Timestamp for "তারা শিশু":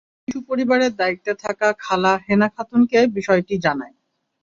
0.13-0.39